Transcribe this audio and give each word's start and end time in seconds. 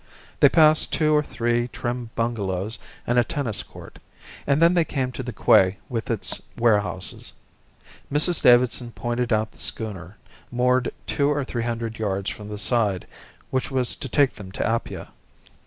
They 0.39 0.49
passed 0.49 0.91
two 0.91 1.13
or 1.15 1.21
three 1.21 1.67
trim 1.67 2.09
bungalows, 2.15 2.79
and 3.05 3.19
a 3.19 3.23
tennis 3.23 3.61
court, 3.61 3.99
and 4.47 4.59
then 4.59 4.73
they 4.73 4.83
came 4.83 5.11
to 5.11 5.21
the 5.21 5.31
quay 5.31 5.77
with 5.89 6.09
its 6.09 6.41
warehouses. 6.57 7.33
Mrs 8.11 8.41
Davidson 8.41 8.93
pointed 8.93 9.31
out 9.31 9.51
the 9.51 9.59
schooner, 9.59 10.17
moored 10.49 10.91
two 11.05 11.29
or 11.29 11.43
three 11.43 11.61
hundred 11.61 11.99
yards 11.99 12.31
from 12.31 12.47
the 12.49 12.57
side, 12.57 13.05
which 13.51 13.69
was 13.69 13.95
to 13.97 14.09
take 14.09 14.33
them 14.33 14.51
to 14.53 14.65
Apia. 14.67 15.11